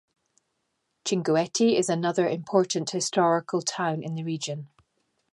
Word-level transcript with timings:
Chinguetti 1.05 1.77
is 1.77 1.87
another 1.87 2.27
important 2.27 2.89
historical 2.89 3.61
town 3.61 4.01
in 4.01 4.15
the 4.15 4.23
region. 4.23 4.67